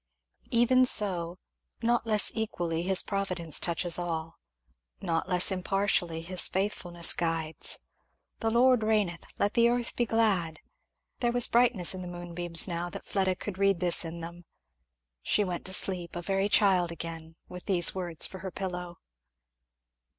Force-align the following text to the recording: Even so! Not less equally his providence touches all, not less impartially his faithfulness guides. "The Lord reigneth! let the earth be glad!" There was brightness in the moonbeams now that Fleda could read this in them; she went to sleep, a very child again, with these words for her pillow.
Even 0.49 0.83
so! 0.83 1.37
Not 1.83 2.07
less 2.07 2.31
equally 2.33 2.81
his 2.81 3.03
providence 3.03 3.59
touches 3.59 3.99
all, 3.99 4.39
not 4.99 5.29
less 5.29 5.51
impartially 5.51 6.21
his 6.21 6.47
faithfulness 6.47 7.13
guides. 7.13 7.85
"The 8.39 8.49
Lord 8.49 8.81
reigneth! 8.81 9.27
let 9.37 9.53
the 9.53 9.69
earth 9.69 9.95
be 9.95 10.07
glad!" 10.07 10.59
There 11.19 11.31
was 11.31 11.45
brightness 11.45 11.93
in 11.93 12.01
the 12.01 12.07
moonbeams 12.07 12.67
now 12.67 12.89
that 12.89 13.05
Fleda 13.05 13.35
could 13.35 13.59
read 13.59 13.79
this 13.79 14.03
in 14.03 14.21
them; 14.21 14.45
she 15.21 15.43
went 15.43 15.65
to 15.67 15.71
sleep, 15.73 16.15
a 16.15 16.21
very 16.23 16.49
child 16.49 16.91
again, 16.91 17.35
with 17.47 17.65
these 17.65 17.93
words 17.93 18.25
for 18.25 18.39
her 18.39 18.49
pillow. 18.49 18.97